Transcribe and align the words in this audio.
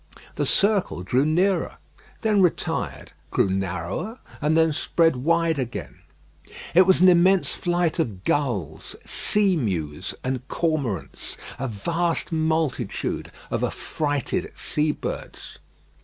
The 0.33 0.47
circle 0.47 1.03
drew 1.03 1.27
nearer, 1.27 1.75
then 2.21 2.41
retired; 2.41 3.11
grew 3.29 3.49
narrower, 3.51 4.17
and 4.41 4.57
then 4.57 4.73
spread 4.73 5.17
wide 5.17 5.59
again. 5.59 5.99
It 6.73 6.87
was 6.87 7.01
an 7.01 7.07
immense 7.07 7.53
flight 7.53 7.99
of 7.99 8.23
gulls, 8.23 8.95
seamews, 9.05 10.15
and 10.23 10.41
cormorants; 10.47 11.37
a 11.59 11.67
vast 11.67 12.31
multitude 12.31 13.31
of 13.51 13.63
affrighted 13.63 14.51
sea 14.55 14.91
birds. 14.91 15.59